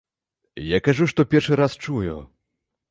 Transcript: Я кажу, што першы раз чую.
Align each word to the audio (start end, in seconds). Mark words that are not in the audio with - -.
Я 0.69 0.79
кажу, 0.87 1.03
што 1.11 1.27
першы 1.35 1.61
раз 1.63 1.79
чую. 1.87 2.17